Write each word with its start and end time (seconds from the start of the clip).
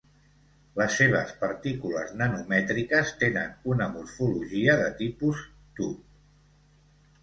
Les 0.79 0.95
seves 1.01 1.33
partícules 1.41 2.15
nanomètriques 2.23 3.13
tenen 3.21 3.55
una 3.75 3.91
morfologia 3.95 4.79
de 4.85 4.93
tipus 5.07 5.49
tub. 5.79 6.15